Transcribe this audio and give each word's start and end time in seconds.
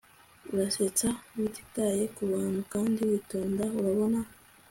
Urasetsa 0.51 1.07
utitaye 1.45 2.03
kubantu 2.15 2.59
kandi 2.73 2.99
witonda 3.09 3.65
urabona 3.79 4.19